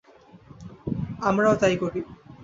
[1.21, 1.99] আমরাও তাই করি।